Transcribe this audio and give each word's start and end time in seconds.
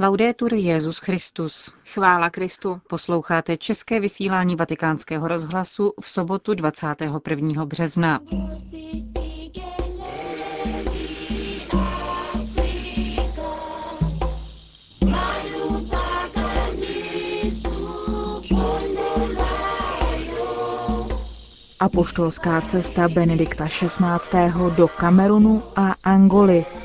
Laudetur 0.00 0.54
Jezus 0.54 0.98
Christus. 0.98 1.72
Chvála 1.86 2.30
Kristu. 2.30 2.80
Posloucháte 2.88 3.56
české 3.56 4.00
vysílání 4.00 4.56
Vatikánského 4.56 5.28
rozhlasu 5.28 5.92
v 6.00 6.08
sobotu 6.08 6.54
21. 6.54 7.64
března. 7.64 8.20
Apoštolská 21.80 22.60
cesta 22.60 23.08
Benedikta 23.08 23.66
XVI. 23.68 24.70
do 24.76 24.88
Kamerunu 24.88 25.62
a 25.76 25.94
Angoly. 26.04 26.83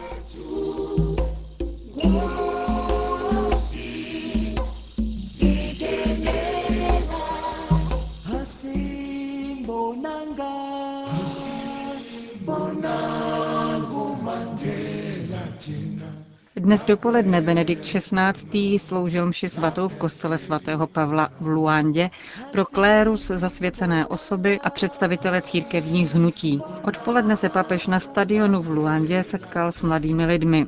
Dnes 16.70 16.86
dopoledne 16.86 17.42
Benedikt 17.42 17.82
XVI. 17.86 18.80
sloužil 18.80 19.26
mši 19.26 19.50
svatou 19.50 19.88
v 19.88 19.96
kostele 19.96 20.38
svatého 20.38 20.88
Pavla 20.88 21.30
v 21.40 21.48
Luandě 21.48 22.10
pro 22.52 22.66
klérus 22.66 23.28
zasvěcené 23.28 24.06
osoby 24.06 24.60
a 24.60 24.70
představitele 24.70 25.42
církevních 25.42 26.16
hnutí. 26.16 26.62
Odpoledne 26.84 27.38
se 27.38 27.50
papež 27.50 27.88
na 27.88 28.00
stadionu 28.00 28.62
v 28.62 28.70
Luandě 28.70 29.24
setkal 29.24 29.72
s 29.72 29.82
mladými 29.82 30.26
lidmi. 30.26 30.68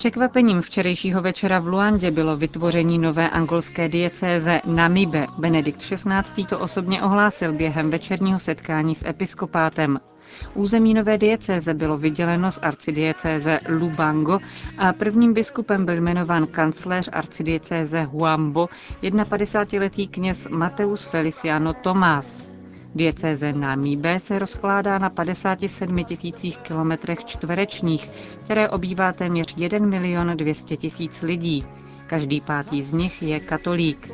Překvapením 0.00 0.62
včerejšího 0.62 1.22
večera 1.22 1.58
v 1.58 1.66
Luandě 1.68 2.10
bylo 2.10 2.36
vytvoření 2.36 2.98
nové 2.98 3.30
angolské 3.30 3.88
diecéze 3.88 4.60
Namibe. 4.66 5.26
Benedikt 5.38 5.82
XVI. 5.82 6.44
to 6.48 6.58
osobně 6.58 7.02
ohlásil 7.02 7.52
během 7.52 7.90
večerního 7.90 8.38
setkání 8.38 8.94
s 8.94 9.04
episkopátem. 9.06 10.00
Území 10.54 10.94
nové 10.94 11.18
diecéze 11.18 11.74
bylo 11.74 11.98
vyděleno 11.98 12.52
z 12.52 12.58
arcidiecéze 12.62 13.58
Lubango 13.68 14.38
a 14.78 14.92
prvním 14.92 15.34
biskupem 15.34 15.84
byl 15.86 15.94
jmenován 15.96 16.46
kancléř 16.46 17.08
arcidiecéze 17.12 18.02
Huambo, 18.02 18.68
51-letý 19.02 20.08
kněz 20.08 20.48
Mateus 20.50 21.04
Feliciano 21.04 21.72
Tomás. 21.72 22.49
Diecéze 22.94 23.52
Namíbe 23.52 24.20
se 24.20 24.38
rozkládá 24.38 24.98
na 24.98 25.10
57 25.10 26.04
tisících 26.04 26.58
kilometrech 26.58 27.24
čtverečních, 27.24 28.10
které 28.44 28.68
obývá 28.68 29.12
téměř 29.12 29.54
1 29.56 29.78
milion 29.78 30.36
200 30.36 30.76
tisíc 30.76 31.22
lidí. 31.22 31.64
Každý 32.06 32.40
pátý 32.40 32.82
z 32.82 32.92
nich 32.92 33.22
je 33.22 33.40
katolík. 33.40 34.10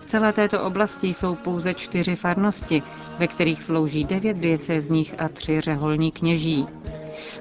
V 0.00 0.04
celé 0.04 0.32
této 0.32 0.62
oblasti 0.62 1.06
jsou 1.08 1.34
pouze 1.34 1.74
čtyři 1.74 2.16
farnosti, 2.16 2.82
ve 3.18 3.26
kterých 3.26 3.62
slouží 3.62 4.04
devět 4.04 4.36
diecézních 4.36 5.14
a 5.20 5.28
tři 5.28 5.60
řeholní 5.60 6.12
kněží. 6.12 6.66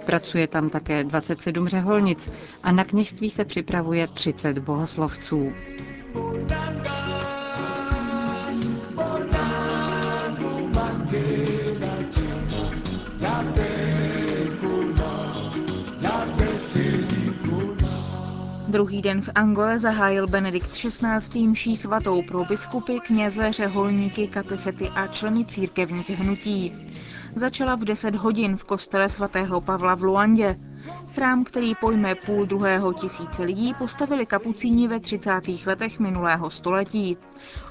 Pracuje 0.06 0.48
tam 0.48 0.70
také 0.70 1.04
27 1.04 1.68
řeholnic 1.68 2.32
a 2.64 2.72
na 2.72 2.84
kněžství 2.84 3.30
se 3.30 3.46
připravuje 3.46 4.08
30 4.08 4.58
bohoslovců. 4.58 5.52
Druhý 18.78 19.02
den 19.02 19.22
v 19.22 19.30
Angole 19.36 19.80
zahájil 19.80 20.28
Benedikt 20.28 20.72
XVI. 20.72 21.48
mší 21.48 21.78
svatou 21.78 22.22
pro 22.28 22.46
biskupy, 22.46 23.00
kněze, 23.00 23.52
řeholníky, 23.52 24.28
katechety 24.28 24.90
a 24.90 25.08
členy 25.08 25.46
církevních 25.46 26.10
hnutí. 26.10 26.76
Začala 27.36 27.76
v 27.76 27.86
10 27.86 28.16
hodin 28.16 28.58
v 28.58 28.64
kostele 28.64 29.10
svatého 29.10 29.62
Pavla 29.62 29.96
v 29.96 30.04
Luandě. 30.04 30.56
Chrám, 31.14 31.44
který 31.44 31.76
pojme 31.76 32.16
půl 32.16 32.46
druhého 32.46 32.94
tisíce 32.94 33.44
lidí, 33.44 33.74
postavili 33.74 34.26
kapucíni 34.26 34.88
ve 34.88 35.00
30. 35.00 35.32
letech 35.66 36.00
minulého 36.00 36.50
století. 36.50 37.18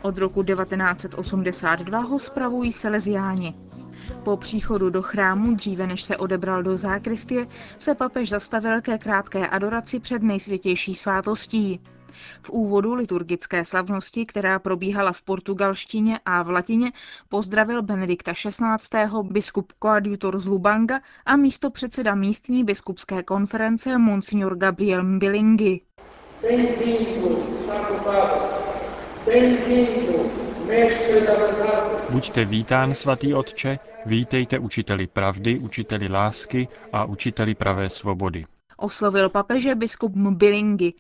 Od 0.03 0.19
roku 0.19 0.43
1982 0.43 1.99
ho 1.99 2.19
spravují 2.19 2.73
Salesiáni. 2.73 3.55
Po 4.23 4.37
příchodu 4.37 4.91
do 4.91 5.03
chrámu, 5.03 5.55
dříve 5.55 5.87
než 5.87 6.03
se 6.03 6.17
odebral 6.17 6.63
do 6.63 6.77
zákristie, 6.77 7.47
se 7.79 7.95
papež 7.95 8.29
zastavil 8.29 8.81
ke 8.81 8.99
krátké 8.99 9.47
adoraci 9.49 10.01
před 10.01 10.23
nejsvětější 10.23 10.95
svátostí. 10.95 11.81
V 12.43 12.51
úvodu 12.51 12.95
liturgické 12.95 13.65
slavnosti, 13.65 14.27
která 14.27 14.59
probíhala 14.59 15.13
v 15.13 15.23
portugalštině 15.23 16.21
a 16.25 16.43
v 16.43 16.51
latině, 16.51 16.93
pozdravil 17.29 17.83
Benedikta 17.83 18.33
XVI. 18.33 19.23
biskup 19.23 19.73
koadjutor 19.79 20.39
z 20.39 20.47
Lubanga 20.47 21.01
a 21.27 21.37
místo 21.37 21.71
předseda 21.71 22.15
místní 22.15 22.65
biskupské 22.65 23.23
konference 23.23 23.99
Monsignor 23.99 24.57
Gabriel 24.57 25.05
Mbilingi. 25.05 25.81
Buďte 32.11 32.45
vítán, 32.45 32.95
svatý 32.95 33.35
Otče, 33.35 33.79
vítejte 34.07 34.59
učiteli 34.59 35.07
pravdy, 35.07 35.59
učiteli 35.59 36.09
lásky 36.09 36.69
a 36.93 37.05
učiteli 37.05 37.55
pravé 37.55 37.91
svobody. 37.91 38.45
Oslovil 38.77 39.29
papeže 39.29 39.75
biskup 39.75 40.17
Mbilingi. 40.17 40.95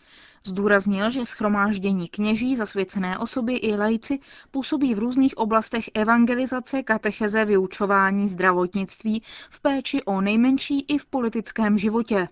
Zdůraznil, 0.46 1.10
že 1.10 1.24
schromáždění 1.24 2.08
kněží, 2.08 2.56
zasvěcené 2.56 3.18
osoby 3.18 3.54
i 3.54 3.76
lajci 3.76 4.18
působí 4.50 4.94
v 4.94 4.98
různých 4.98 5.38
oblastech 5.38 5.84
evangelizace, 5.94 6.82
katecheze, 6.82 7.44
vyučování, 7.44 8.28
zdravotnictví, 8.28 9.22
v 9.50 9.60
péči 9.62 10.02
o 10.02 10.20
nejmenší 10.20 10.84
i 10.88 10.98
v 10.98 11.06
politickém 11.06 11.78
životě. 11.78 12.28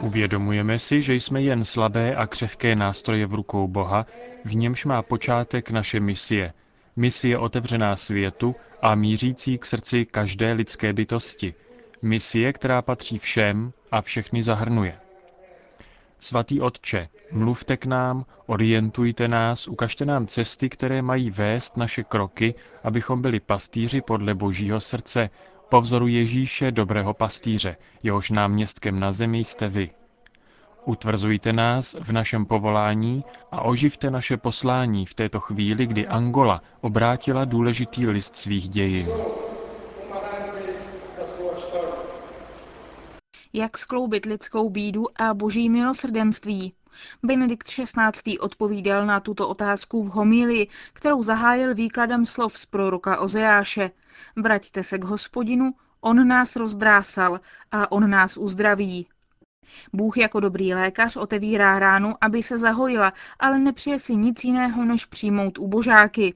Uvědomujeme 0.00 0.78
si, 0.78 1.02
že 1.02 1.14
jsme 1.14 1.42
jen 1.42 1.64
slabé 1.64 2.16
a 2.16 2.26
křehké 2.26 2.76
nástroje 2.76 3.26
v 3.26 3.34
rukou 3.34 3.68
Boha, 3.68 4.06
v 4.44 4.56
němž 4.56 4.84
má 4.84 5.02
počátek 5.02 5.70
naše 5.70 6.00
misie. 6.00 6.52
Misie 6.96 7.38
otevřená 7.38 7.96
světu 7.96 8.54
a 8.82 8.94
mířící 8.94 9.58
k 9.58 9.64
srdci 9.64 10.04
každé 10.04 10.52
lidské 10.52 10.92
bytosti. 10.92 11.54
Misie, 12.02 12.52
která 12.52 12.82
patří 12.82 13.18
všem 13.18 13.72
a 13.92 14.02
všechny 14.02 14.42
zahrnuje. 14.42 14.98
Svatý 16.18 16.60
Otče, 16.60 17.08
mluvte 17.32 17.76
k 17.76 17.86
nám, 17.86 18.24
orientujte 18.46 19.28
nás, 19.28 19.68
ukažte 19.68 20.04
nám 20.04 20.26
cesty, 20.26 20.68
které 20.68 21.02
mají 21.02 21.30
vést 21.30 21.76
naše 21.76 22.04
kroky, 22.04 22.54
abychom 22.84 23.22
byli 23.22 23.40
pastýři 23.40 24.00
podle 24.00 24.34
Božího 24.34 24.80
srdce, 24.80 25.30
po 25.68 25.80
vzoru 25.80 26.06
Ježíše, 26.06 26.72
dobrého 26.72 27.14
pastýře, 27.14 27.76
jehož 28.02 28.30
náměstkem 28.30 29.00
na 29.00 29.12
zemi 29.12 29.38
jste 29.38 29.68
vy. 29.68 29.90
Utvrzujte 30.84 31.52
nás 31.52 31.96
v 32.00 32.12
našem 32.12 32.46
povolání 32.46 33.24
a 33.52 33.62
oživte 33.62 34.10
naše 34.10 34.36
poslání 34.36 35.06
v 35.06 35.14
této 35.14 35.40
chvíli, 35.40 35.86
kdy 35.86 36.06
Angola 36.06 36.62
obrátila 36.80 37.44
důležitý 37.44 38.06
list 38.06 38.36
svých 38.36 38.68
dějin. 38.68 39.08
Jak 43.52 43.78
skloubit 43.78 44.24
lidskou 44.24 44.70
bídu 44.70 45.06
a 45.22 45.34
boží 45.34 45.70
milosrdenství? 45.70 46.72
Benedikt 47.22 47.66
XVI. 47.66 48.38
odpovídal 48.38 49.06
na 49.06 49.20
tuto 49.20 49.48
otázku 49.48 50.02
v 50.02 50.08
homílii, 50.08 50.68
kterou 50.92 51.22
zahájil 51.22 51.74
výkladem 51.74 52.26
slov 52.26 52.58
z 52.58 52.66
proroka 52.66 53.20
Ozeáše. 53.20 53.90
Vraťte 54.36 54.82
se 54.82 54.98
k 54.98 55.04
hospodinu, 55.04 55.74
on 56.00 56.28
nás 56.28 56.56
rozdrásal 56.56 57.40
a 57.72 57.92
on 57.92 58.10
nás 58.10 58.36
uzdraví. 58.36 59.06
Bůh 59.92 60.16
jako 60.16 60.40
dobrý 60.40 60.74
lékař 60.74 61.16
otevírá 61.16 61.78
ránu, 61.78 62.14
aby 62.20 62.42
se 62.42 62.58
zahojila, 62.58 63.12
ale 63.38 63.58
nepřeje 63.58 63.98
si 63.98 64.16
nic 64.16 64.44
jiného, 64.44 64.84
než 64.84 65.04
přijmout 65.04 65.58
ubožáky. 65.58 66.34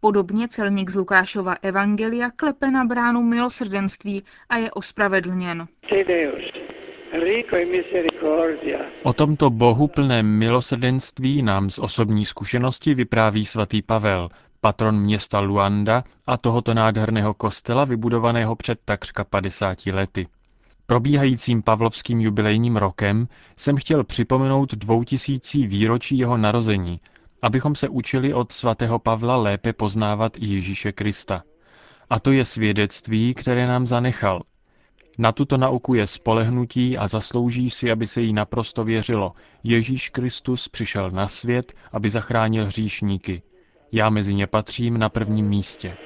Podobně 0.00 0.48
celník 0.48 0.90
z 0.90 0.94
Lukášova 0.94 1.56
evangelia 1.62 2.30
klepe 2.30 2.70
na 2.70 2.84
bránu 2.84 3.22
milosrdenství 3.22 4.24
a 4.48 4.56
je 4.56 4.70
ospravedlněn. 4.70 5.66
O 9.02 9.12
tomto 9.12 9.50
Bohu 9.50 9.88
plném 9.88 10.26
milosrdenství 10.26 11.42
nám 11.42 11.70
z 11.70 11.78
osobní 11.78 12.24
zkušenosti 12.24 12.94
vypráví 12.94 13.44
svatý 13.44 13.82
Pavel, 13.82 14.28
patron 14.60 15.00
města 15.00 15.40
Luanda 15.40 16.04
a 16.26 16.36
tohoto 16.36 16.74
nádherného 16.74 17.34
kostela 17.34 17.84
vybudovaného 17.84 18.56
před 18.56 18.78
takřka 18.84 19.24
50 19.24 19.86
lety. 19.86 20.26
Probíhajícím 20.86 21.62
pavlovským 21.62 22.20
jubilejním 22.20 22.76
rokem 22.76 23.28
jsem 23.56 23.76
chtěl 23.76 24.04
připomenout 24.04 24.74
dvoutisící 24.74 25.66
výročí 25.66 26.18
jeho 26.18 26.36
narození 26.36 27.00
abychom 27.44 27.74
se 27.74 27.88
učili 27.88 28.34
od 28.34 28.52
svatého 28.52 28.98
Pavla 28.98 29.36
lépe 29.36 29.72
poznávat 29.72 30.32
Ježíše 30.38 30.92
Krista. 30.92 31.42
A 32.10 32.20
to 32.20 32.32
je 32.32 32.44
svědectví, 32.44 33.34
které 33.34 33.66
nám 33.66 33.86
zanechal. 33.86 34.42
Na 35.18 35.32
tuto 35.32 35.56
nauku 35.56 35.94
je 35.94 36.06
spolehnutí 36.06 36.98
a 36.98 37.08
zaslouží 37.08 37.70
si, 37.70 37.90
aby 37.90 38.06
se 38.06 38.20
jí 38.20 38.32
naprosto 38.32 38.84
věřilo. 38.84 39.32
Ježíš 39.64 40.08
Kristus 40.08 40.68
přišel 40.68 41.10
na 41.10 41.28
svět, 41.28 41.72
aby 41.92 42.10
zachránil 42.10 42.66
hříšníky. 42.66 43.42
Já 43.92 44.10
mezi 44.10 44.34
ně 44.34 44.46
patřím 44.46 44.98
na 44.98 45.08
prvním 45.08 45.48
místě. 45.48 45.96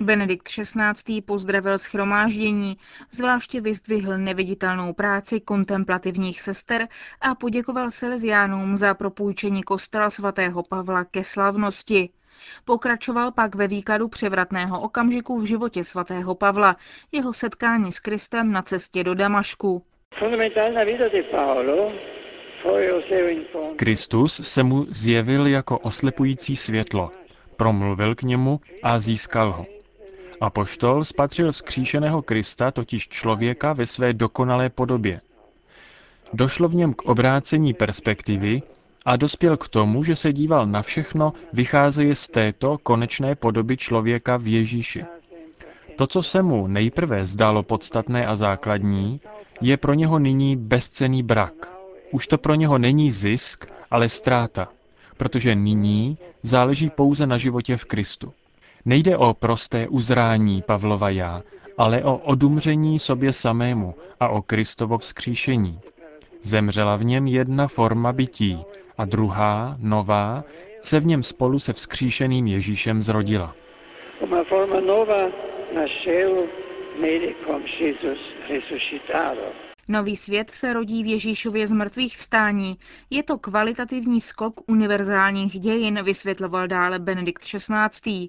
Benedikt 0.00 0.48
XVI. 0.48 1.22
pozdravil 1.22 1.78
schromáždění, 1.78 2.76
zvláště 3.10 3.60
vyzdvihl 3.60 4.18
neviditelnou 4.18 4.92
práci 4.92 5.40
kontemplativních 5.40 6.40
sester 6.40 6.88
a 7.20 7.34
poděkoval 7.34 7.90
Salesiánům 7.90 8.76
za 8.76 8.94
propůjčení 8.94 9.62
kostela 9.62 10.10
svatého 10.10 10.62
Pavla 10.62 11.04
ke 11.04 11.24
slavnosti. 11.24 12.10
Pokračoval 12.64 13.32
pak 13.32 13.54
ve 13.54 13.68
výkladu 13.68 14.08
převratného 14.08 14.80
okamžiku 14.80 15.40
v 15.40 15.44
životě 15.44 15.84
svatého 15.84 16.34
Pavla, 16.34 16.76
jeho 17.12 17.32
setkání 17.32 17.92
s 17.92 18.00
Kristem 18.00 18.52
na 18.52 18.62
cestě 18.62 19.04
do 19.04 19.14
Damašku. 19.14 19.82
Kristus 23.76 24.40
se 24.48 24.62
mu 24.62 24.86
zjevil 24.90 25.46
jako 25.46 25.78
oslepující 25.78 26.56
světlo, 26.56 27.10
promluvil 27.56 28.14
k 28.14 28.22
němu 28.22 28.60
a 28.82 28.98
získal 28.98 29.52
ho. 29.52 29.66
A 30.40 30.50
poštol 30.50 31.04
spatřil 31.04 31.52
vzkříšeného 31.52 32.22
Krista, 32.22 32.70
totiž 32.70 33.08
člověka 33.08 33.72
ve 33.72 33.86
své 33.86 34.12
dokonalé 34.12 34.70
podobě. 34.70 35.20
Došlo 36.32 36.68
v 36.68 36.74
něm 36.74 36.94
k 36.94 37.02
obrácení 37.02 37.74
perspektivy 37.74 38.62
a 39.06 39.16
dospěl 39.16 39.56
k 39.56 39.68
tomu, 39.68 40.04
že 40.04 40.16
se 40.16 40.32
díval 40.32 40.66
na 40.66 40.82
všechno, 40.82 41.32
vycházeje 41.52 42.14
z 42.14 42.28
této 42.28 42.78
konečné 42.78 43.34
podoby 43.34 43.76
člověka 43.76 44.36
v 44.36 44.46
Ježíši. 44.46 45.04
To, 45.96 46.06
co 46.06 46.22
se 46.22 46.42
mu 46.42 46.66
nejprve 46.66 47.26
zdálo 47.26 47.62
podstatné 47.62 48.26
a 48.26 48.36
základní, 48.36 49.20
je 49.60 49.76
pro 49.76 49.94
něho 49.94 50.18
nyní 50.18 50.56
bezcený 50.56 51.22
brak. 51.22 51.72
Už 52.10 52.26
to 52.26 52.38
pro 52.38 52.54
něho 52.54 52.78
není 52.78 53.10
zisk, 53.10 53.66
ale 53.90 54.08
ztráta, 54.08 54.68
protože 55.16 55.54
nyní 55.54 56.18
záleží 56.42 56.90
pouze 56.90 57.26
na 57.26 57.38
životě 57.38 57.76
v 57.76 57.84
Kristu. 57.84 58.32
Nejde 58.84 59.16
o 59.16 59.34
prosté 59.34 59.88
uzrání 59.88 60.62
Pavlova 60.62 61.10
já, 61.10 61.42
ale 61.78 62.04
o 62.04 62.16
odumření 62.16 62.98
sobě 62.98 63.32
samému 63.32 63.94
a 64.20 64.28
o 64.28 64.42
Kristovo 64.42 64.98
vzkříšení. 64.98 65.80
Zemřela 66.42 66.96
v 66.96 67.04
něm 67.04 67.26
jedna 67.26 67.68
forma 67.68 68.12
bytí 68.12 68.58
a 68.98 69.04
druhá, 69.04 69.76
nová, 69.78 70.44
se 70.80 71.00
v 71.00 71.06
něm 71.06 71.22
spolu 71.22 71.58
se 71.58 71.72
vzkříšeným 71.72 72.46
Ježíšem 72.46 73.02
zrodila. 73.02 73.54
Uma 74.20 74.44
forma 74.44 74.80
nova 74.80 75.30
nasceu 75.74 76.46
nele 77.00 77.34
com 77.46 77.62
Jesus 77.80 78.18
ressuscitado. 78.48 79.40
Nový 79.88 80.16
svět 80.16 80.50
se 80.50 80.72
rodí 80.72 81.02
v 81.02 81.06
Ježíšově 81.06 81.66
z 81.66 81.72
mrtvých 81.72 82.16
vstání. 82.16 82.78
Je 83.10 83.22
to 83.22 83.38
kvalitativní 83.38 84.20
skok 84.20 84.60
univerzálních 84.70 85.60
dějin, 85.60 86.02
vysvětloval 86.02 86.68
dále 86.68 86.98
Benedikt 86.98 87.44
XVI. 87.44 88.28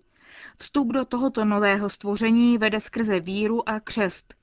Vstup 0.57 0.93
do 0.93 1.05
tohoto 1.05 1.45
nového 1.45 1.89
stvoření 1.89 2.57
vede 2.57 2.79
skrze 2.79 3.19
víru 3.19 3.69
a 3.69 3.79
křest. 3.79 4.33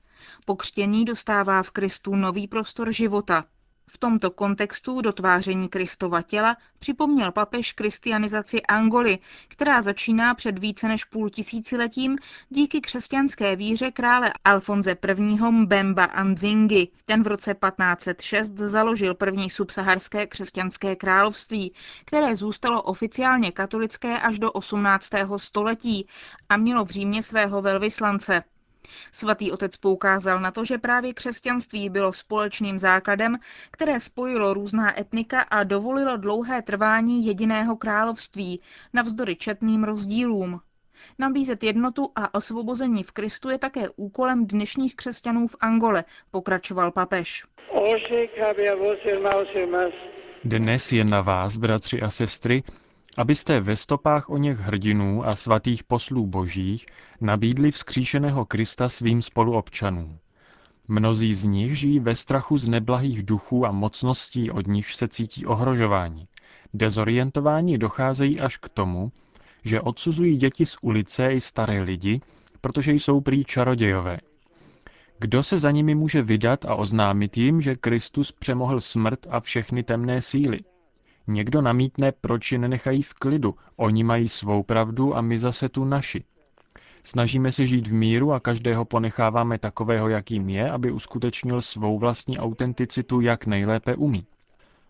Pokřtění 0.45 1.05
dostává 1.05 1.63
v 1.63 1.71
Kristu 1.71 2.15
nový 2.15 2.47
prostor 2.47 2.91
života. 2.91 3.45
V 3.87 3.97
tomto 3.97 4.31
kontextu 4.31 5.01
dotváření 5.01 5.69
Kristova 5.69 6.21
těla 6.21 6.57
připomněl 6.79 7.31
papež 7.31 7.71
kristianizaci 7.71 8.61
Angoly, 8.61 9.19
která 9.47 9.81
začíná 9.81 10.33
před 10.35 10.59
více 10.59 10.87
než 10.87 11.03
půl 11.03 11.29
tisíciletím 11.29 12.17
díky 12.49 12.81
křesťanské 12.81 13.55
víře 13.55 13.91
krále 13.91 14.33
Alfonze 14.45 14.97
I. 15.17 15.21
Mbemba 15.51 16.03
Anzingi. 16.03 16.87
Ten 17.05 17.23
v 17.23 17.27
roce 17.27 17.53
1506 17.53 18.53
založil 18.57 19.15
první 19.15 19.49
subsaharské 19.49 20.27
křesťanské 20.27 20.95
království, 20.95 21.73
které 22.05 22.35
zůstalo 22.35 22.81
oficiálně 22.81 23.51
katolické 23.51 24.19
až 24.19 24.39
do 24.39 24.51
18. 24.51 25.09
století 25.37 26.07
a 26.49 26.57
mělo 26.57 26.85
v 26.85 26.89
Římě 26.89 27.23
svého 27.23 27.61
velvyslance. 27.61 28.43
Svatý 29.11 29.51
otec 29.51 29.77
poukázal 29.77 30.39
na 30.39 30.51
to, 30.51 30.65
že 30.65 30.77
právě 30.77 31.13
křesťanství 31.13 31.89
bylo 31.89 32.13
společným 32.13 32.79
základem, 32.79 33.37
které 33.71 33.99
spojilo 33.99 34.53
různá 34.53 34.99
etnika 34.99 35.41
a 35.41 35.63
dovolilo 35.63 36.17
dlouhé 36.17 36.61
trvání 36.61 37.25
jediného 37.25 37.75
království, 37.75 38.61
navzdory 38.93 39.35
četným 39.35 39.83
rozdílům. 39.83 40.59
Nabízet 41.19 41.63
jednotu 41.63 42.11
a 42.15 42.33
osvobození 42.35 43.03
v 43.03 43.11
Kristu 43.11 43.49
je 43.49 43.57
také 43.57 43.89
úkolem 43.95 44.47
dnešních 44.47 44.95
křesťanů 44.95 45.47
v 45.47 45.55
Angole, 45.59 46.03
pokračoval 46.31 46.91
papež. 46.91 47.43
Dnes 50.43 50.91
je 50.91 51.03
na 51.03 51.21
vás, 51.21 51.57
bratři 51.57 52.01
a 52.01 52.09
sestry, 52.09 52.63
abyste 53.17 53.59
ve 53.59 53.75
stopách 53.75 54.29
o 54.29 54.37
něch 54.37 54.59
hrdinů 54.59 55.27
a 55.27 55.35
svatých 55.35 55.83
poslů 55.83 56.27
božích 56.27 56.85
nabídli 57.21 57.71
vzkříšeného 57.71 58.45
Krista 58.45 58.89
svým 58.89 59.21
spoluobčanům. 59.21 60.19
Mnozí 60.87 61.33
z 61.33 61.43
nich 61.43 61.77
žijí 61.77 61.99
ve 61.99 62.15
strachu 62.15 62.57
z 62.57 62.67
neblahých 62.67 63.23
duchů 63.23 63.65
a 63.65 63.71
mocností, 63.71 64.51
od 64.51 64.67
nichž 64.67 64.95
se 64.95 65.07
cítí 65.07 65.45
ohrožování. 65.45 66.27
Dezorientování 66.73 67.77
docházejí 67.77 68.39
až 68.39 68.57
k 68.57 68.69
tomu, 68.69 69.11
že 69.63 69.81
odsuzují 69.81 70.37
děti 70.37 70.65
z 70.65 70.77
ulice 70.81 71.33
i 71.33 71.41
staré 71.41 71.81
lidi, 71.81 72.21
protože 72.61 72.93
jsou 72.93 73.21
prý 73.21 73.45
čarodějové. 73.45 74.17
Kdo 75.19 75.43
se 75.43 75.59
za 75.59 75.71
nimi 75.71 75.95
může 75.95 76.21
vydat 76.21 76.65
a 76.65 76.75
oznámit 76.75 77.37
jim, 77.37 77.61
že 77.61 77.75
Kristus 77.75 78.31
přemohl 78.31 78.79
smrt 78.79 79.27
a 79.29 79.39
všechny 79.39 79.83
temné 79.83 80.21
síly? 80.21 80.59
Někdo 81.27 81.61
namítne, 81.61 82.11
proč 82.11 82.51
je 82.51 82.57
nenechají 82.57 83.01
v 83.01 83.13
klidu. 83.13 83.55
Oni 83.75 84.03
mají 84.03 84.29
svou 84.29 84.63
pravdu 84.63 85.17
a 85.17 85.21
my 85.21 85.39
zase 85.39 85.69
tu 85.69 85.85
naši. 85.85 86.23
Snažíme 87.03 87.51
se 87.51 87.67
žít 87.67 87.87
v 87.87 87.93
míru 87.93 88.33
a 88.33 88.39
každého 88.39 88.85
ponecháváme 88.85 89.57
takového, 89.57 90.09
jakým 90.09 90.49
je, 90.49 90.69
aby 90.69 90.91
uskutečnil 90.91 91.61
svou 91.61 91.99
vlastní 91.99 92.37
autenticitu, 92.37 93.21
jak 93.21 93.45
nejlépe 93.45 93.95
umí. 93.95 94.25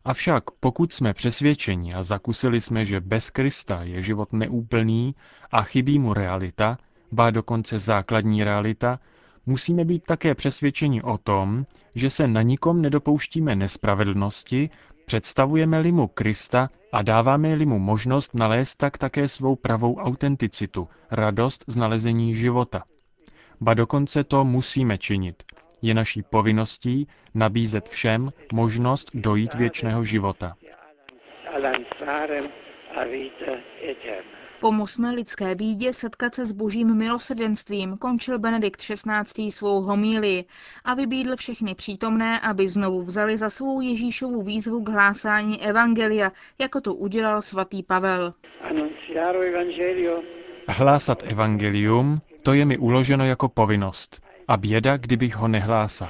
Avšak 0.05 0.43
pokud 0.59 0.93
jsme 0.93 1.13
přesvědčeni 1.13 1.93
a 1.93 2.03
zakusili 2.03 2.61
jsme, 2.61 2.85
že 2.85 2.99
bez 2.99 3.29
Krista 3.29 3.83
je 3.83 4.01
život 4.01 4.33
neúplný 4.33 5.15
a 5.51 5.61
chybí 5.61 5.99
mu 5.99 6.13
realita, 6.13 6.77
ba 7.11 7.31
dokonce 7.31 7.79
základní 7.79 8.43
realita, 8.43 8.99
musíme 9.45 9.85
být 9.85 10.03
také 10.03 10.35
přesvědčeni 10.35 11.01
o 11.01 11.17
tom, 11.17 11.65
že 11.95 12.09
se 12.09 12.27
na 12.27 12.41
nikom 12.41 12.81
nedopouštíme 12.81 13.55
nespravedlnosti, 13.55 14.69
Představujeme-li 15.05 15.91
mu 15.91 16.07
Krista 16.07 16.69
a 16.91 17.01
dáváme-li 17.01 17.65
mu 17.65 17.79
možnost 17.79 18.35
nalézt 18.35 18.75
tak 18.75 18.97
také 18.97 19.27
svou 19.27 19.55
pravou 19.55 19.97
autenticitu, 19.97 20.87
radost 21.11 21.63
z 21.67 21.77
nalezení 21.77 22.35
života. 22.35 22.83
Ba 23.61 23.73
dokonce 23.73 24.23
to 24.23 24.45
musíme 24.45 24.97
činit. 24.97 25.43
Je 25.81 25.93
naší 25.93 26.23
povinností 26.23 27.07
nabízet 27.33 27.89
všem 27.89 28.29
možnost 28.53 29.11
dojít 29.13 29.53
věčného 29.53 30.03
života. 30.03 30.55
Pomozme 34.59 35.11
lidské 35.11 35.55
bídě 35.55 35.93
setkat 35.93 36.35
se 36.35 36.45
s 36.45 36.51
božím 36.51 36.95
milosrdenstvím, 36.95 37.97
končil 37.97 38.39
Benedikt 38.39 38.81
XVI. 38.81 39.51
svou 39.51 39.81
homílii 39.81 40.45
a 40.85 40.93
vybídl 40.93 41.35
všechny 41.35 41.75
přítomné, 41.75 42.39
aby 42.39 42.69
znovu 42.69 43.03
vzali 43.03 43.37
za 43.37 43.49
svou 43.49 43.81
Ježíšovu 43.81 44.41
výzvu 44.41 44.83
k 44.83 44.89
hlásání 44.89 45.61
Evangelia, 45.61 46.31
jako 46.59 46.81
to 46.81 46.93
udělal 46.93 47.41
svatý 47.41 47.83
Pavel. 47.83 48.33
Hlásat 50.67 51.23
Evangelium, 51.23 52.17
to 52.43 52.53
je 52.53 52.65
mi 52.65 52.77
uloženo 52.77 53.25
jako 53.25 53.49
povinnost. 53.49 54.21
A 54.47 54.57
běda, 54.57 54.97
kdybych 54.97 55.35
ho 55.35 55.47
nehlásal. 55.47 56.09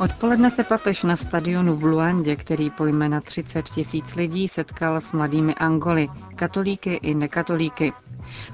Odpoledne 0.00 0.50
se 0.50 0.64
papež 0.64 1.02
na 1.02 1.16
stadionu 1.16 1.76
v 1.76 1.84
Luandě, 1.84 2.36
který 2.36 2.70
pojme 2.70 3.08
na 3.08 3.20
30 3.20 3.68
tisíc 3.68 4.14
lidí, 4.14 4.48
setkal 4.48 5.00
s 5.00 5.12
mladými 5.12 5.54
Angoly, 5.54 6.08
katolíky 6.36 6.94
i 6.94 7.14
nekatolíky. 7.14 7.92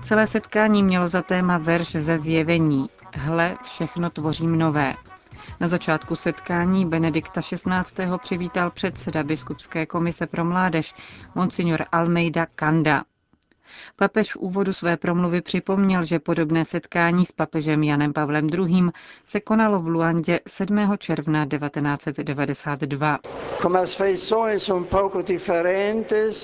Celé 0.02 0.26
setkání 0.26 0.82
mělo 0.82 1.08
za 1.08 1.22
téma 1.22 1.58
verš 1.58 1.92
ze 1.92 2.18
zjevení. 2.18 2.86
Hle, 3.14 3.56
všechno 3.64 4.10
tvořím 4.10 4.58
nové. 4.58 4.94
Na 5.60 5.68
začátku 5.68 6.16
setkání 6.16 6.86
Benedikta 6.86 7.40
XVI. 7.40 8.06
přivítal 8.18 8.70
předseda 8.70 9.22
Biskupské 9.22 9.86
komise 9.86 10.26
pro 10.26 10.44
mládež, 10.44 10.94
monsignor 11.34 11.84
Almeida 11.92 12.46
Kanda. 12.54 13.04
Papež 13.96 14.32
v 14.32 14.36
úvodu 14.36 14.72
své 14.72 14.96
promluvy 14.96 15.40
připomněl, 15.40 16.04
že 16.04 16.18
podobné 16.18 16.64
setkání 16.64 17.26
s 17.26 17.32
papežem 17.32 17.82
Janem 17.82 18.12
Pavlem 18.12 18.46
II. 18.46 18.90
se 19.24 19.40
konalo 19.40 19.80
v 19.80 19.88
Luandě 19.88 20.40
7. 20.46 20.96
června 20.98 21.46
1992. 21.46 23.18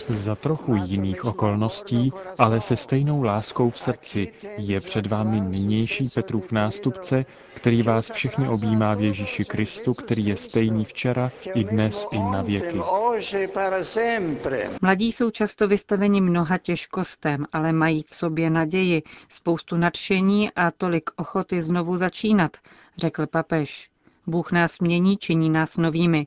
Za 0.09 0.35
trochu 0.35 0.75
jiných 0.75 1.25
okolností, 1.25 2.13
ale 2.39 2.61
se 2.61 2.77
stejnou 2.77 3.23
láskou 3.23 3.71
v 3.71 3.79
srdci 3.79 4.33
je 4.57 4.81
před 4.81 5.07
vámi 5.07 5.41
nynější 5.41 6.09
Petrův 6.15 6.53
nástupce, 6.53 7.25
který 7.55 7.83
vás 7.83 8.11
všechny 8.13 8.49
objímá 8.49 8.95
v 8.95 9.01
Ježíši 9.01 9.45
Kristu, 9.45 9.95
který 9.95 10.27
je 10.27 10.37
stejný 10.37 10.85
včera, 10.85 11.33
i 11.55 11.65
dnes, 11.65 12.07
i 12.11 12.19
na 12.19 12.43
věky. 12.43 12.81
Mladí 14.83 15.13
jsou 15.13 15.31
často 15.31 15.69
vystaveni 15.69 16.21
mnoha 16.21 16.59
těžkostem, 16.59 17.47
ale 17.53 17.73
mají 17.73 18.05
v 18.09 18.15
sobě 18.15 18.51
naději, 18.51 19.03
spoustu 19.29 19.77
nadšení 19.77 20.53
a 20.53 20.71
tolik 20.71 21.11
ochoty 21.17 21.63
znovu 21.63 21.97
začínat, 21.97 22.57
řekl 22.97 23.27
papež. 23.27 23.91
Bůh 24.27 24.53
nás 24.53 24.79
mění, 24.79 25.17
činí 25.17 25.51
nás 25.51 25.77
novými. 25.77 26.27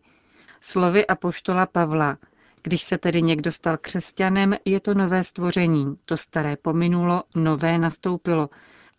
Slovy 0.62 1.08
apoštola 1.08 1.65
Pavla. 1.65 2.17
Když 2.63 2.82
se 2.82 2.98
tedy 2.98 3.22
někdo 3.22 3.51
stal 3.51 3.77
křesťanem, 3.77 4.55
je 4.65 4.79
to 4.79 4.94
nové 4.94 5.24
stvoření. 5.24 5.98
To 6.05 6.17
staré 6.17 6.58
pominulo, 6.58 7.24
nové 7.36 7.77
nastoupilo. 7.77 8.50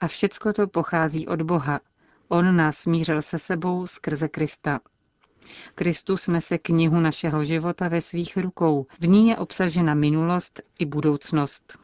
A 0.01 0.07
všecko 0.09 0.53
to 0.53 0.67
pochází 0.67 1.27
od 1.27 1.43
Boha. 1.43 1.81
On 2.29 2.57
nás 2.57 2.79
smířil 2.79 3.23
se 3.23 3.39
sebou 3.39 3.87
skrze 3.87 4.29
Krista. 4.29 4.81
Kristus 5.75 6.29
nese 6.29 6.59
knihu 6.59 7.01
našeho 7.01 7.45
života 7.45 7.89
ve 7.89 8.01
svých 8.01 8.37
rukou. 8.37 8.87
V 9.01 9.09
ní 9.09 9.29
je 9.29 9.37
obsažena 9.37 9.95
minulost 9.95 10.61
i 10.79 10.87
budoucnost. 10.87 11.79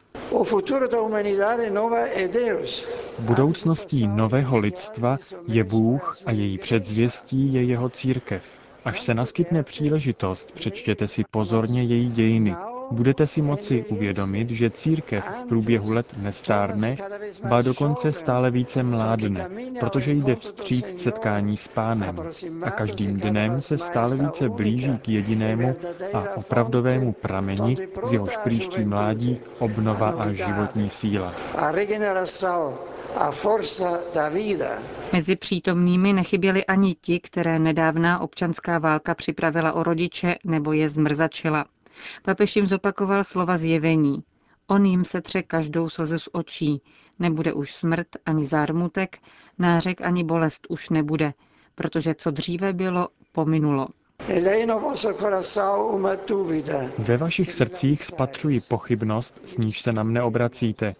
Budoucností 3.18 4.06
nového 4.06 4.58
lidstva 4.58 5.18
je 5.46 5.64
Bůh 5.64 6.18
a 6.26 6.30
její 6.30 6.58
předzvěstí 6.58 7.52
je 7.52 7.64
jeho 7.64 7.88
církev. 7.88 8.44
Až 8.84 9.00
se 9.00 9.14
naskytne 9.14 9.62
příležitost, 9.62 10.52
přečtěte 10.52 11.08
si 11.08 11.22
pozorně 11.30 11.82
její 11.82 12.10
dějiny. 12.10 12.54
Budete 12.90 13.26
si 13.26 13.42
moci 13.42 13.84
uvědomit, 13.88 14.50
že 14.50 14.70
církev 14.70 15.24
v 15.24 15.44
průběhu 15.48 15.92
let 15.92 16.06
nestárne, 16.22 16.96
ba 17.48 17.62
dokonce 17.62 18.12
stále 18.12 18.50
více 18.50 18.82
mládne, 18.82 19.48
protože 19.80 20.12
jde 20.12 20.36
vstříc 20.36 21.02
setkání 21.02 21.56
s 21.56 21.68
pánem 21.68 22.16
a 22.62 22.70
každým 22.70 23.16
dnem 23.16 23.60
se 23.60 23.78
stále 23.78 24.16
více 24.16 24.48
blíží 24.48 24.98
k 24.98 25.08
jedinému 25.08 25.76
a 26.12 26.24
opravdovému 26.36 27.12
prameni, 27.12 27.76
z 28.04 28.12
jehož 28.12 28.36
příští 28.36 28.84
mládí 28.84 29.40
obnova 29.58 30.08
a 30.08 30.32
životní 30.32 30.90
síla. 30.90 31.34
Mezi 35.12 35.36
přítomnými 35.36 36.12
nechyběli 36.12 36.66
ani 36.66 36.94
ti, 36.94 37.20
které 37.20 37.58
nedávná 37.58 38.20
občanská 38.20 38.78
válka 38.78 39.14
připravila 39.14 39.72
o 39.72 39.82
rodiče 39.82 40.34
nebo 40.44 40.72
je 40.72 40.88
zmrzačila. 40.88 41.64
Papež 42.22 42.56
jim 42.56 42.66
zopakoval 42.66 43.24
slova 43.24 43.56
zjevení. 43.58 44.22
On 44.66 44.86
jim 44.86 45.04
setře 45.04 45.42
každou 45.42 45.88
slzu 45.88 46.18
z 46.18 46.28
očí. 46.32 46.82
Nebude 47.18 47.52
už 47.52 47.74
smrt 47.74 48.06
ani 48.26 48.44
zármutek, 48.44 49.18
nářek 49.58 50.00
ani 50.00 50.24
bolest 50.24 50.66
už 50.68 50.90
nebude, 50.90 51.32
protože 51.74 52.14
co 52.14 52.30
dříve 52.30 52.72
bylo, 52.72 53.08
pominulo. 53.32 53.88
Ve 56.98 57.16
vašich 57.16 57.52
srdcích 57.52 58.04
spatřuji 58.04 58.60
pochybnost, 58.60 59.40
s 59.44 59.58
níž 59.58 59.80
se 59.82 59.92
na 59.92 60.02
mne 60.02 60.22
obracíte. 60.22 60.94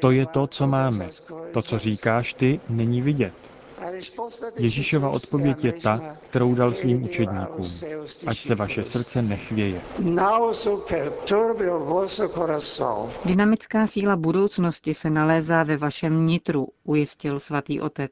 To 0.00 0.10
je 0.10 0.26
to, 0.26 0.46
co 0.46 0.66
máme. 0.66 1.08
To, 1.52 1.62
co 1.62 1.78
říkáš 1.78 2.34
ty, 2.34 2.60
není 2.68 3.02
vidět. 3.02 3.47
Ježíšova 4.58 5.08
odpověď 5.08 5.64
je 5.64 5.72
ta, 5.72 6.16
kterou 6.30 6.54
dal 6.54 6.72
svým 6.72 7.04
učedníkům. 7.04 7.64
Ať 8.26 8.36
se 8.38 8.54
vaše 8.54 8.84
srdce 8.84 9.22
nechvěje. 9.22 9.80
Dynamická 13.24 13.86
síla 13.86 14.16
budoucnosti 14.16 14.94
se 14.94 15.10
nalézá 15.10 15.62
ve 15.62 15.76
vašem 15.76 16.26
nitru, 16.26 16.68
ujistil 16.84 17.38
svatý 17.40 17.80
otec. 17.80 18.10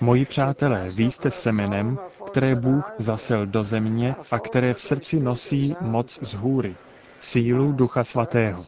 Moji 0.00 0.24
přátelé, 0.24 0.86
vy 0.96 1.04
jste 1.04 1.30
semenem, 1.30 1.98
které 2.26 2.54
Bůh 2.54 2.92
zasel 2.98 3.46
do 3.46 3.64
země 3.64 4.14
a 4.30 4.38
které 4.38 4.74
v 4.74 4.80
srdci 4.80 5.20
nosí 5.20 5.76
moc 5.80 6.18
z 6.22 6.34
hůry, 6.34 6.76
sílu 7.18 7.72
Ducha 7.72 8.04
Svatého. 8.04 8.62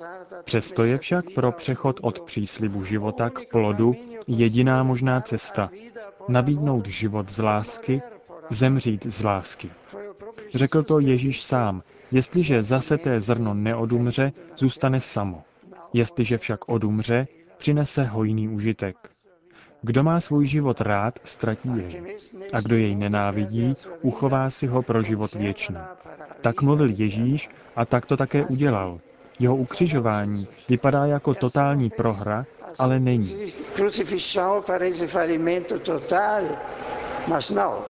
Přesto 0.45 0.85
je 0.85 0.99
však 0.99 1.25
pro 1.35 1.53
přechod 1.53 2.01
od 2.03 2.21
příslibu 2.21 2.85
života 2.85 3.31
k 3.31 3.41
plodu 3.51 3.95
jediná 4.29 4.83
možná 4.83 5.21
cesta. 5.21 5.71
Nabídnout 6.29 6.87
život 6.87 7.31
z 7.31 7.39
lásky, 7.39 8.03
zemřít 8.51 9.07
z 9.07 9.23
lásky. 9.23 9.71
Řekl 10.55 10.83
to 10.83 11.01
Ježíš 11.01 11.43
sám. 11.43 11.83
Jestliže 12.11 12.63
zaseté 12.63 13.21
zrno 13.21 13.55
neodumře, 13.55 14.33
zůstane 14.57 15.01
samo. 15.01 15.43
Jestliže 15.93 16.39
však 16.39 16.69
odumře, 16.69 17.27
přinese 17.59 18.05
hojný 18.05 18.49
užitek. 18.49 18.97
Kdo 19.83 20.03
má 20.03 20.21
svůj 20.21 20.47
život 20.47 20.81
rád, 20.81 21.19
ztratí 21.25 21.69
jej. 21.69 22.17
A 22.53 22.61
kdo 22.61 22.77
jej 22.77 22.95
nenávidí, 22.95 23.75
uchová 24.03 24.51
si 24.51 24.67
ho 24.67 24.83
pro 24.83 25.03
život 25.03 25.35
věčný. 25.35 25.77
Tak 26.41 26.63
mluvil 26.63 26.91
Ježíš 26.91 27.49
a 27.77 27.85
tak 27.85 28.07
to 28.07 28.17
také 28.17 28.45
udělal. 28.47 29.01
Jeho 29.39 29.57
ukřižování 29.57 30.49
vypadá 30.69 31.07
jako 31.07 31.35
totální 31.35 31.91
prohra, 31.91 32.47
ale 32.79 33.01
není. 33.01 33.53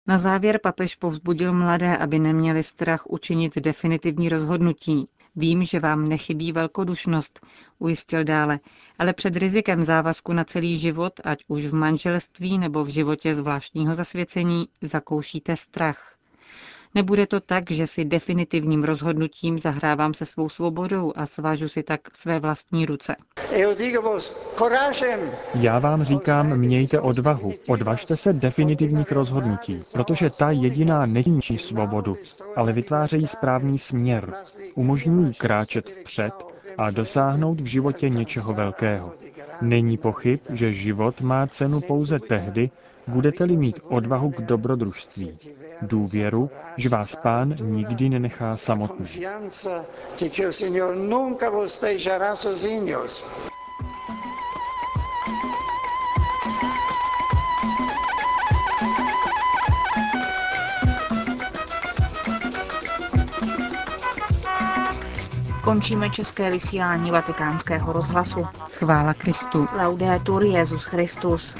Na 0.06 0.18
závěr 0.18 0.60
papež 0.62 0.94
povzbudil 0.94 1.52
mladé, 1.52 1.96
aby 1.96 2.18
neměli 2.18 2.62
strach 2.62 3.06
učinit 3.06 3.58
definitivní 3.58 4.28
rozhodnutí. 4.28 5.08
Vím, 5.36 5.64
že 5.64 5.80
vám 5.80 6.08
nechybí 6.08 6.52
velkodušnost, 6.52 7.46
ujistil 7.78 8.24
dále, 8.24 8.60
ale 8.98 9.12
před 9.12 9.36
rizikem 9.36 9.82
závazku 9.82 10.32
na 10.32 10.44
celý 10.44 10.76
život, 10.76 11.12
ať 11.24 11.44
už 11.48 11.66
v 11.66 11.74
manželství 11.74 12.58
nebo 12.58 12.84
v 12.84 12.88
životě 12.88 13.34
zvláštního 13.34 13.94
zasvěcení, 13.94 14.68
zakoušíte 14.82 15.56
strach. 15.56 16.15
Nebude 16.96 17.26
to 17.26 17.40
tak, 17.40 17.70
že 17.70 17.86
si 17.86 18.04
definitivním 18.04 18.82
rozhodnutím 18.84 19.58
zahrávám 19.58 20.14
se 20.14 20.26
svou 20.26 20.48
svobodou 20.48 21.12
a 21.16 21.26
svážu 21.26 21.68
si 21.68 21.82
tak 21.82 22.00
své 22.16 22.40
vlastní 22.40 22.86
ruce. 22.86 23.16
Já 25.54 25.78
vám 25.78 26.04
říkám, 26.04 26.56
mějte 26.56 27.00
odvahu, 27.00 27.52
odvažte 27.68 28.16
se 28.16 28.32
definitivních 28.32 29.12
rozhodnutí, 29.12 29.80
protože 29.92 30.30
ta 30.38 30.50
jediná 30.50 31.06
neníčí 31.06 31.58
svobodu, 31.58 32.16
ale 32.56 32.72
vytvářejí 32.72 33.26
správný 33.26 33.78
směr, 33.78 34.34
umožňují 34.74 35.34
kráčet 35.34 35.90
vpřed 35.90 36.32
a 36.78 36.90
dosáhnout 36.90 37.60
v 37.60 37.66
životě 37.66 38.08
něčeho 38.08 38.54
velkého. 38.54 39.12
Není 39.62 39.96
pochyb, 39.96 40.40
že 40.50 40.72
život 40.72 41.20
má 41.20 41.46
cenu 41.46 41.80
pouze 41.80 42.18
tehdy, 42.28 42.70
budete-li 43.06 43.56
mít 43.56 43.80
odvahu 43.88 44.30
k 44.30 44.40
dobrodružství, 44.40 45.38
důvěru, 45.82 46.50
že 46.76 46.88
vás 46.88 47.16
pán 47.16 47.54
nikdy 47.60 48.08
nenechá 48.08 48.56
samotný. 48.56 49.06
Končíme 65.64 66.10
české 66.10 66.50
vysílání 66.50 67.10
vatikánského 67.10 67.92
rozhlasu. 67.92 68.46
Chvála 68.72 69.14
Kristu. 69.14 69.68
Laudetur 69.82 70.44
Jezus 70.44 70.84
Christus. 70.84 71.56